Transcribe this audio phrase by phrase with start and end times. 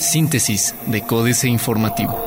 [0.00, 2.18] Síntesis de Códice Informativo.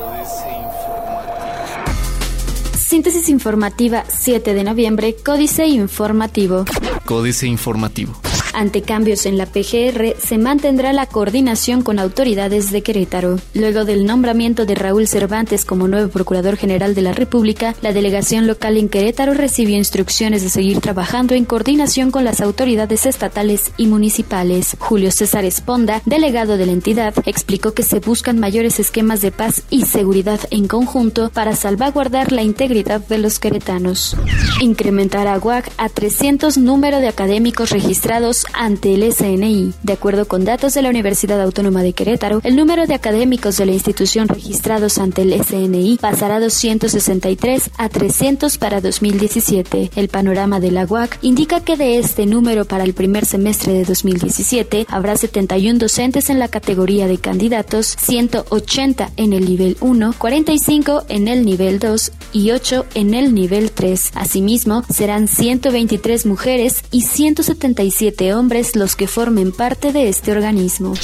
[2.76, 6.64] Síntesis informativa 7 de noviembre, Códice Informativo.
[7.06, 8.12] Códice Informativo.
[8.54, 13.38] Ante cambios en la PGR, se mantendrá la coordinación con autoridades de Querétaro.
[13.54, 18.46] Luego del nombramiento de Raúl Cervantes como nuevo Procurador General de la República, la delegación
[18.46, 23.86] local en Querétaro recibió instrucciones de seguir trabajando en coordinación con las autoridades estatales y
[23.86, 24.76] municipales.
[24.78, 29.62] Julio César Esponda, delegado de la entidad, explicó que se buscan mayores esquemas de paz
[29.68, 34.16] y seguridad en conjunto para salvaguardar la integridad de los queretanos.
[34.60, 35.42] Incrementar a
[35.78, 39.72] a 300 número de académicos registrados ante el SNI.
[39.82, 43.66] De acuerdo con datos de la Universidad Autónoma de Querétaro, el número de académicos de
[43.66, 49.90] la institución registrados ante el SNI pasará de 263 a 300 para 2017.
[49.96, 53.84] El panorama de la UAC indica que de este número para el primer semestre de
[53.84, 61.04] 2017 habrá 71 docentes en la categoría de candidatos, 180 en el nivel 1, 45
[61.08, 64.12] en el nivel 2 y 8 en el nivel 3.
[64.14, 70.94] Asimismo, serán 123 mujeres y 177 hombres los que formen parte de este organismo.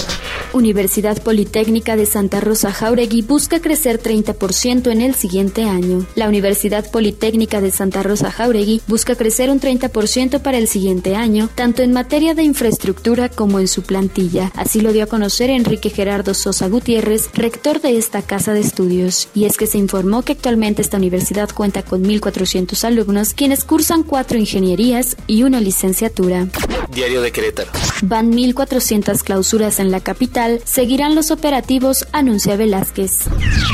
[0.53, 6.07] Universidad Politécnica de Santa Rosa Jauregui busca crecer 30% en el siguiente año.
[6.15, 11.51] La Universidad Politécnica de Santa Rosa Jauregui busca crecer un 30% para el siguiente año,
[11.55, 14.51] tanto en materia de infraestructura como en su plantilla.
[14.55, 19.29] Así lo dio a conocer Enrique Gerardo Sosa Gutiérrez, rector de esta casa de estudios.
[19.35, 24.03] Y es que se informó que actualmente esta universidad cuenta con 1.400 alumnos, quienes cursan
[24.03, 26.49] cuatro ingenierías y una licenciatura.
[26.91, 27.71] Diario de Querétaro.
[28.03, 33.25] Van 1.400 clausuras en la capital, seguirán los operativos, anuncia Velázquez.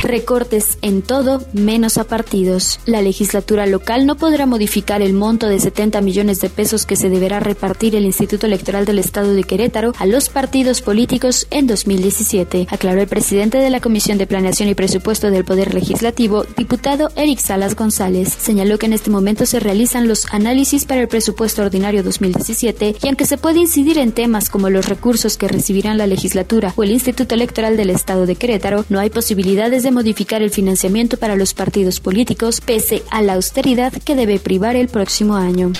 [0.01, 2.79] Recortes en todo, menos a partidos.
[2.85, 7.09] La legislatura local no podrá modificar el monto de 70 millones de pesos que se
[7.09, 12.67] deberá repartir el Instituto Electoral del Estado de Querétaro a los partidos políticos en 2017,
[12.69, 17.39] aclaró el presidente de la Comisión de Planeación y Presupuesto del Poder Legislativo, diputado Eric
[17.39, 18.29] Salas González.
[18.37, 23.07] Señaló que en este momento se realizan los análisis para el presupuesto ordinario 2017 y
[23.07, 26.89] aunque se puede incidir en temas como los recursos que recibirán la legislatura o el
[26.89, 31.53] Instituto Electoral del Estado de Querétaro, no hay posibilidades de modificar el financiamiento para los
[31.53, 35.71] partidos políticos pese a la austeridad que debe privar el próximo año.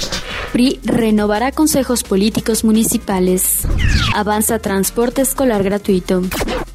[0.54, 3.64] PRI renovará consejos políticos municipales.
[4.14, 6.22] Avanza transporte escolar gratuito.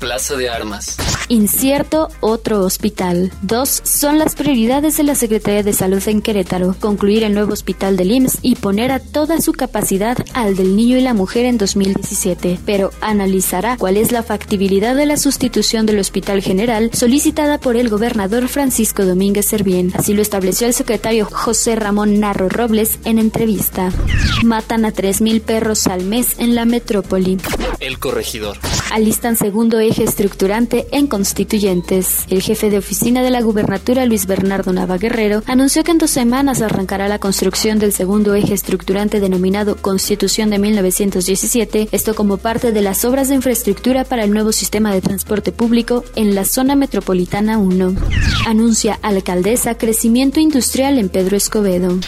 [0.01, 0.97] Plaza de Armas.
[1.29, 3.31] Incierto otro hospital.
[3.43, 6.75] Dos son las prioridades de la Secretaría de Salud en Querétaro.
[6.81, 10.97] Concluir el nuevo hospital del IMSS y poner a toda su capacidad al del niño
[10.97, 12.59] y la mujer en 2017.
[12.65, 17.91] Pero analizará cuál es la factibilidad de la sustitución del Hospital General solicitada por el
[17.91, 19.93] gobernador Francisco Domínguez Servién.
[19.95, 23.93] Así lo estableció el secretario José Ramón Narro Robles en entrevista.
[24.43, 27.39] Matan a 3.000 perros al mes en la metrópoli.
[27.81, 28.57] El corregidor.
[28.91, 32.25] Alistan segundo eje estructurante en constituyentes.
[32.29, 36.11] El jefe de oficina de la gubernatura, Luis Bernardo Nava Guerrero, anunció que en dos
[36.11, 42.73] semanas arrancará la construcción del segundo eje estructurante denominado Constitución de 1917, esto como parte
[42.73, 46.75] de las obras de infraestructura para el nuevo sistema de transporte público en la zona
[46.75, 47.95] metropolitana 1.
[48.47, 51.99] Anuncia alcaldesa crecimiento industrial en Pedro Escobedo.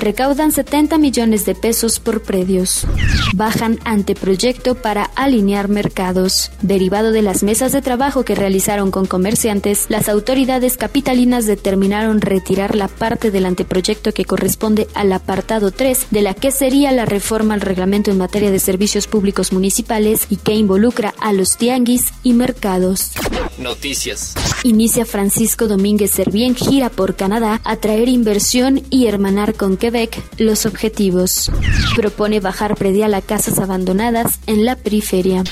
[0.00, 2.86] Recaudan 70 millones de pesos por predios.
[3.34, 6.52] Bajan anteproyecto para alinear mercados.
[6.62, 12.76] Derivado de las mesas de trabajo que realizaron con comerciantes, las autoridades capitalinas determinaron retirar
[12.76, 17.54] la parte del anteproyecto que corresponde al apartado 3 de la que sería la reforma
[17.54, 22.34] al reglamento en materia de servicios públicos municipales y que involucra a los tianguis y
[22.34, 23.10] mercados.
[23.58, 24.34] Noticias.
[24.64, 30.66] Inicia Francisco Domínguez Servién gira por Canadá a traer inversión y hermanar con Quebec los
[30.66, 31.50] objetivos.
[31.96, 35.44] Propone bajar predial a casas abandonadas en la periferia.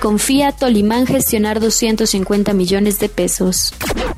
[0.00, 3.72] Confía Tolimán gestionar 250 millones de pesos.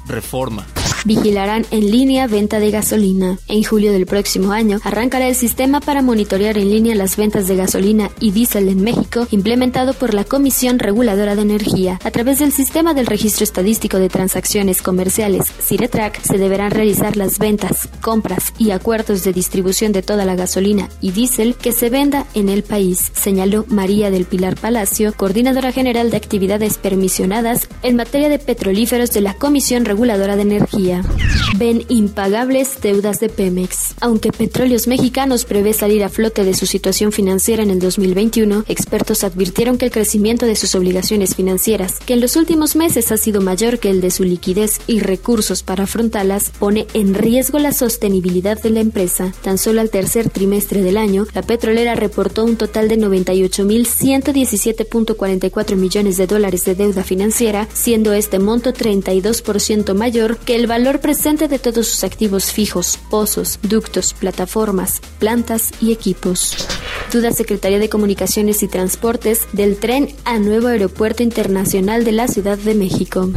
[0.06, 0.66] Reforma.
[1.04, 3.38] Vigilarán en línea venta de gasolina.
[3.48, 7.56] En julio del próximo año arrancará el sistema para monitorear en línea las ventas de
[7.56, 11.98] gasolina y diésel en México, implementado por la Comisión Reguladora de Energía.
[12.04, 17.38] A través del sistema del Registro Estadístico de Transacciones Comerciales, CIRETRAC, se deberán realizar las
[17.38, 22.26] ventas, compras y acuerdos de distribución de toda la gasolina y diésel que se venda
[22.34, 28.28] en el país, señaló María del Pilar Palacio, coordinadora general de actividades permisionadas en materia
[28.28, 30.87] de petrolíferos de la Comisión Reguladora de Energía.
[31.56, 33.94] Ven impagables deudas de Pemex.
[34.00, 39.24] Aunque Petróleos Mexicanos prevé salir a flote de su situación financiera en el 2021, expertos
[39.24, 43.42] advirtieron que el crecimiento de sus obligaciones financieras, que en los últimos meses ha sido
[43.42, 48.58] mayor que el de su liquidez y recursos para afrontarlas, pone en riesgo la sostenibilidad
[48.62, 49.34] de la empresa.
[49.42, 56.16] Tan solo al tercer trimestre del año, la petrolera reportó un total de 98.117.44 millones
[56.16, 61.58] de dólares de deuda financiera, siendo este monto 32% mayor que el valor presente de
[61.58, 66.56] todos sus activos fijos, pozos, ductos, plataformas, plantas y equipos.
[67.12, 72.58] Duda Secretaría de Comunicaciones y Transportes del tren a nuevo aeropuerto internacional de la Ciudad
[72.58, 73.30] de México.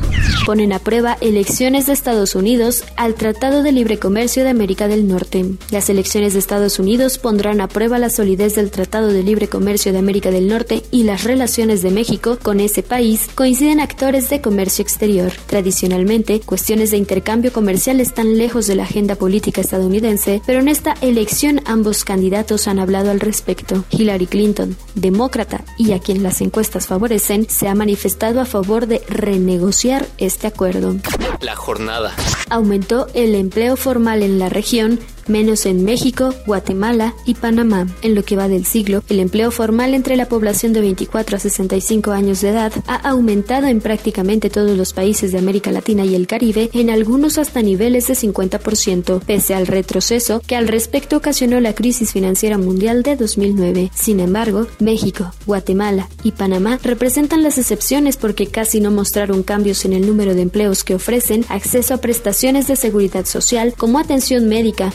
[0.45, 5.07] Ponen a prueba elecciones de Estados Unidos al Tratado de Libre Comercio de América del
[5.07, 5.45] Norte.
[5.71, 9.91] Las elecciones de Estados Unidos pondrán a prueba la solidez del Tratado de Libre Comercio
[9.91, 14.41] de América del Norte y las relaciones de México con ese país coinciden actores de
[14.41, 15.31] comercio exterior.
[15.47, 20.95] Tradicionalmente, cuestiones de intercambio comercial están lejos de la agenda política estadounidense, pero en esta
[20.99, 23.85] elección ambos candidatos han hablado al respecto.
[23.89, 29.01] Hillary Clinton, demócrata y a quien las encuestas favorecen, se ha manifestado a favor de
[29.07, 30.97] renegociar este acuerdo.
[31.39, 32.13] La jornada.
[32.49, 34.99] Aumentó el empleo formal en la región
[35.31, 37.87] menos en México, Guatemala y Panamá.
[38.01, 41.39] En lo que va del siglo, el empleo formal entre la población de 24 a
[41.39, 46.15] 65 años de edad ha aumentado en prácticamente todos los países de América Latina y
[46.15, 51.59] el Caribe, en algunos hasta niveles de 50%, pese al retroceso que al respecto ocasionó
[51.59, 53.91] la crisis financiera mundial de 2009.
[53.93, 59.93] Sin embargo, México, Guatemala y Panamá representan las excepciones porque casi no mostraron cambios en
[59.93, 64.91] el número de empleos que ofrecen acceso a prestaciones de seguridad social como atención médica,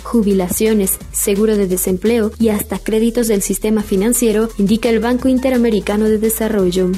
[1.13, 6.91] seguro de desempleo y hasta créditos del sistema financiero, indica el Banco Interamericano de Desarrollo.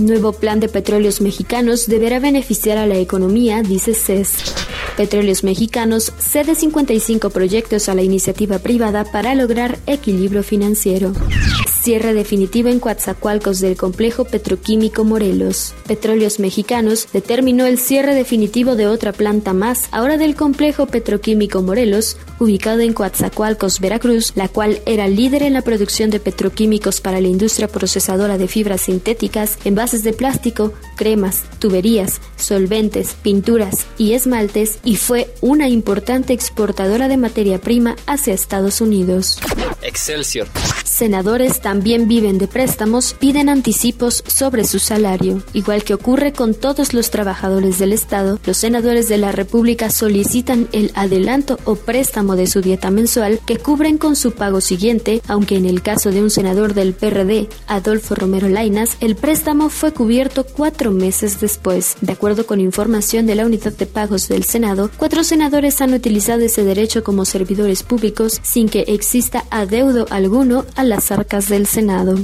[0.00, 4.54] Nuevo plan de petróleos mexicanos deberá beneficiar a la economía, dice CES.
[4.96, 11.12] Petróleos Mexicanos cede 55 proyectos a la iniciativa privada para lograr equilibrio financiero.
[11.88, 15.72] Cierre definitivo en Coatzacoalcos del complejo petroquímico Morelos.
[15.86, 22.18] Petróleos Mexicanos determinó el cierre definitivo de otra planta más, ahora del complejo petroquímico Morelos,
[22.40, 27.28] ubicado en Coatzacoalcos, Veracruz, la cual era líder en la producción de petroquímicos para la
[27.28, 34.96] industria procesadora de fibras sintéticas, envases de plástico, cremas, tuberías, solventes, pinturas y esmaltes y
[34.96, 39.38] fue una importante exportadora de materia prima hacia Estados Unidos.
[39.80, 40.48] Excelsior.
[40.98, 45.40] Senadores también viven de préstamos, piden anticipos sobre su salario.
[45.52, 50.66] Igual que ocurre con todos los trabajadores del Estado, los senadores de la República solicitan
[50.72, 55.54] el adelanto o préstamo de su dieta mensual que cubren con su pago siguiente, aunque
[55.54, 60.44] en el caso de un senador del PRD, Adolfo Romero Lainas, el préstamo fue cubierto
[60.44, 61.94] cuatro meses después.
[62.00, 66.40] De acuerdo con información de la Unidad de Pagos del Senado, cuatro senadores han utilizado
[66.40, 72.16] ese derecho como servidores públicos sin que exista adeudo alguno a las arcas del Senado.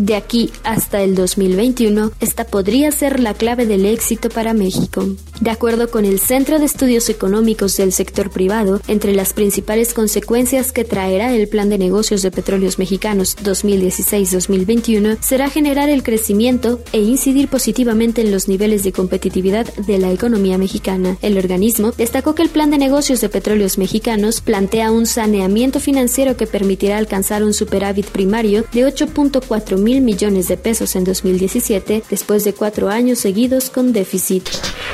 [0.00, 5.06] De aquí hasta el 2021, esta podría ser la clave del éxito para México.
[5.40, 10.72] De acuerdo con el Centro de Estudios Económicos del Sector Privado, entre las principales consecuencias
[10.72, 17.00] que traerá el Plan de Negocios de Petróleos Mexicanos 2016-2021 será generar el crecimiento e
[17.00, 21.16] incidir positivamente en los niveles de competitividad de la economía mexicana.
[21.20, 26.36] El organismo destacó que el Plan de Negocios de Petróleos Mexicanos plantea un saneamiento financiero
[26.36, 32.44] que permitirá alcanzar un superávit primario de 8.4 mil millones de pesos en 2017, después
[32.44, 34.48] de cuatro años seguidos con déficit.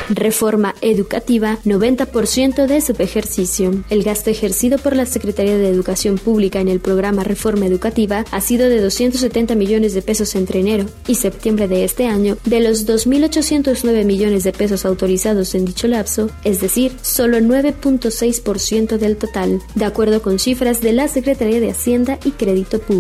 [0.09, 3.73] Reforma educativa, 90% de su ejercicio.
[3.91, 8.41] El gasto ejercido por la Secretaría de Educación Pública en el programa Reforma Educativa ha
[8.41, 12.87] sido de 270 millones de pesos entre enero y septiembre de este año, de los
[12.87, 19.85] 2.809 millones de pesos autorizados en dicho lapso, es decir, solo 9.6% del total, de
[19.85, 23.00] acuerdo con cifras de la Secretaría de Hacienda y Crédito Público.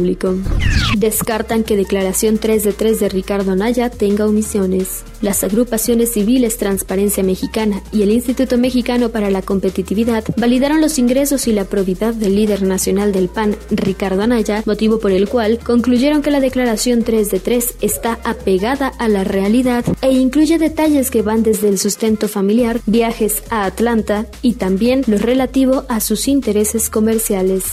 [0.96, 5.04] Descartan que declaración 3 de 3 de Ricardo Naya tenga omisiones.
[5.22, 11.46] Las agrupaciones civiles Transparencia Mexicana y el Instituto Mexicano para la Competitividad validaron los ingresos
[11.46, 16.22] y la probidad del líder nacional del PAN, Ricardo Anaya, motivo por el cual concluyeron
[16.22, 21.22] que la declaración 3 de 3 está apegada a la realidad e incluye detalles que
[21.22, 26.90] van desde el sustento familiar, viajes a Atlanta y también lo relativo a sus intereses
[26.90, 27.64] comerciales.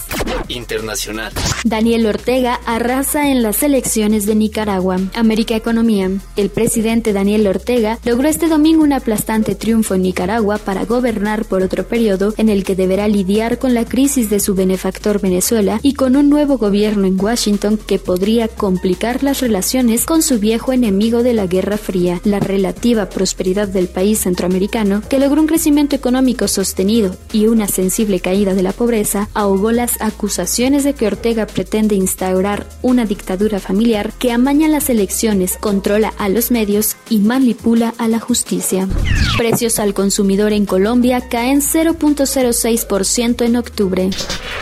[0.49, 1.33] Internacional.
[1.63, 4.97] Daniel Ortega arrasa en las elecciones de Nicaragua.
[5.13, 6.09] América Economía.
[6.35, 11.63] El presidente Daniel Ortega logró este domingo un aplastante triunfo en Nicaragua para gobernar por
[11.63, 15.95] otro periodo en el que deberá lidiar con la crisis de su benefactor Venezuela y
[15.95, 21.23] con un nuevo gobierno en Washington que podría complicar las relaciones con su viejo enemigo
[21.23, 26.47] de la Guerra Fría, la relativa prosperidad del país centroamericano, que logró un crecimiento económico
[26.47, 31.95] sostenido y una sensible caída de la pobreza, ahogó las acusaciones de que Ortega pretende
[31.95, 38.07] instaurar una dictadura familiar que amaña las elecciones, controla a los medios y manipula a
[38.07, 38.87] la justicia.
[39.35, 44.09] Precios al consumidor en Colombia caen 0.06% en octubre.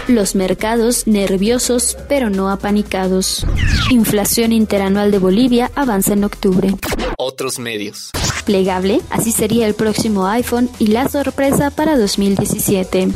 [0.07, 3.45] Los mercados nerviosos pero no apanicados.
[3.89, 6.73] Inflación interanual de Bolivia avanza en octubre.
[7.17, 8.11] Otros medios.
[8.45, 13.09] Plegable, así sería el próximo iPhone y la sorpresa para 2017.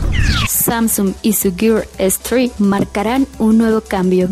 [0.60, 4.30] Samsung y su Gear S3 marcarán un nuevo cambio.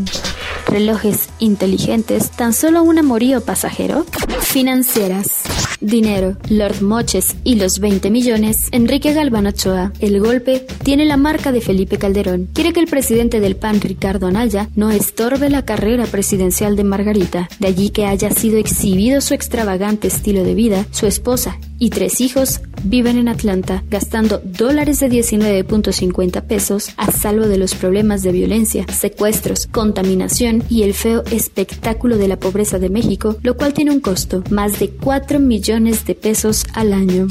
[0.67, 4.05] Relojes inteligentes, tan solo un amorío pasajero.
[4.41, 5.43] Financieras.
[5.81, 9.93] Dinero, Lord Moches y los 20 millones, Enrique Galván Ochoa.
[9.99, 12.47] El golpe tiene la marca de Felipe Calderón.
[12.53, 17.49] Quiere que el presidente del PAN, Ricardo Anaya, no estorbe la carrera presidencial de Margarita.
[17.59, 22.21] De allí que haya sido exhibido su extravagante estilo de vida, su esposa y tres
[22.21, 28.31] hijos viven en Atlanta, gastando dólares de 19.50 pesos a salvo de los problemas de
[28.31, 33.91] violencia, secuestros, contaminación y el feo espectáculo de la pobreza de México, lo cual tiene
[33.91, 37.27] un costo, más de 4 millones de pesos al año.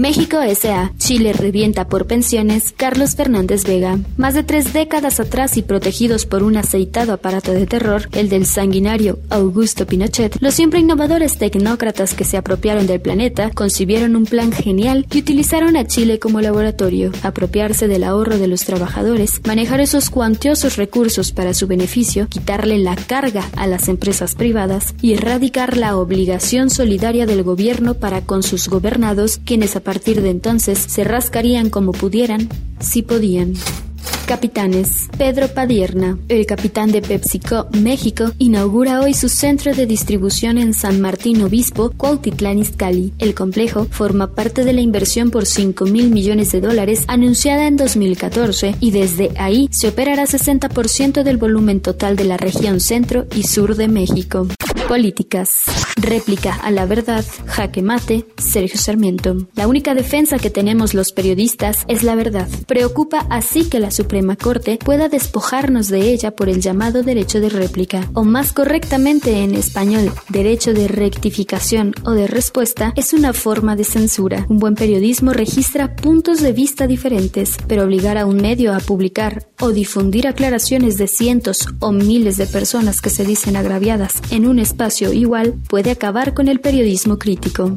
[0.00, 0.94] México S.A.
[0.96, 2.72] Chile revienta por pensiones.
[2.74, 3.98] Carlos Fernández Vega.
[4.16, 8.46] Más de tres décadas atrás y protegidos por un aceitado aparato de terror, el del
[8.46, 14.52] sanguinario Augusto Pinochet, los siempre innovadores tecnócratas que se apropiaron del planeta concibieron un plan
[14.52, 20.08] genial y utilizaron a Chile como laboratorio, apropiarse del ahorro de los trabajadores, manejar esos
[20.08, 25.98] cuantiosos recursos para su beneficio, quitarle la carga a las empresas privadas y erradicar la
[25.98, 31.68] obligación solidaria del gobierno para con sus gobernados, quienes a partir de entonces se rascarían
[31.68, 33.54] como pudieran, si podían.
[34.24, 35.08] Capitanes.
[35.18, 41.00] Pedro Padierna, el capitán de PepsiCo México, inaugura hoy su centro de distribución en San
[41.00, 43.12] Martín Obispo, Cuautitlán Izcalli.
[43.18, 47.76] El complejo forma parte de la inversión por 5 mil millones de dólares anunciada en
[47.76, 53.42] 2014 y desde ahí se operará 60% del volumen total de la región centro y
[53.42, 54.46] sur de México.
[54.86, 55.64] Políticas.
[56.00, 59.36] Réplica a la verdad, jaque mate, Sergio Sarmiento.
[59.54, 62.48] La única defensa que tenemos los periodistas es la verdad.
[62.66, 67.50] Preocupa así que la Suprema Corte pueda despojarnos de ella por el llamado derecho de
[67.50, 73.76] réplica, o más correctamente en español, derecho de rectificación o de respuesta, es una forma
[73.76, 74.46] de censura.
[74.48, 79.46] Un buen periodismo registra puntos de vista diferentes, pero obligar a un medio a publicar
[79.60, 84.58] o difundir aclaraciones de cientos o miles de personas que se dicen agraviadas en un
[84.58, 87.74] espacio igual puede acabar con el periodismo crítico.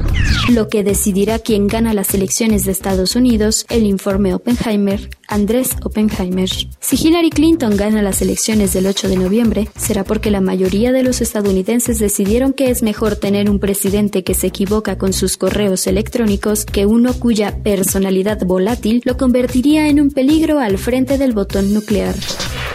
[0.49, 6.47] Lo que decidirá quién gana las elecciones de Estados Unidos, el informe Oppenheimer, Andrés Oppenheimer.
[6.79, 11.01] Si Hillary Clinton gana las elecciones del 8 de noviembre, será porque la mayoría de
[11.01, 15.87] los estadounidenses decidieron que es mejor tener un presidente que se equivoca con sus correos
[15.87, 21.73] electrónicos que uno cuya personalidad volátil lo convertiría en un peligro al frente del botón
[21.73, 22.15] nuclear.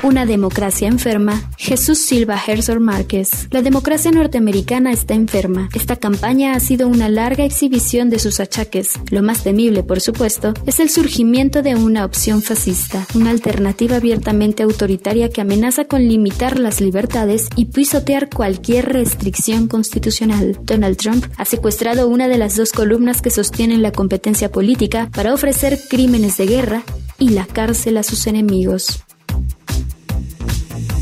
[0.03, 1.51] Una democracia enferma.
[1.57, 3.49] Jesús Silva Herzog Márquez.
[3.51, 5.69] La democracia norteamericana está enferma.
[5.75, 8.93] Esta campaña ha sido una larga exhibición de sus achaques.
[9.11, 14.63] Lo más temible, por supuesto, es el surgimiento de una opción fascista, una alternativa abiertamente
[14.63, 20.59] autoritaria que amenaza con limitar las libertades y pisotear cualquier restricción constitucional.
[20.63, 25.35] Donald Trump ha secuestrado una de las dos columnas que sostienen la competencia política para
[25.35, 26.83] ofrecer crímenes de guerra
[27.19, 29.05] y la cárcel a sus enemigos.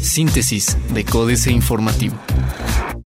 [0.02, 2.16] Síntesis de Códice Informativo.